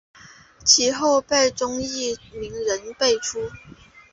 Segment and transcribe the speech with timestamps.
[0.65, 3.39] 其后辈中亦名人辈出。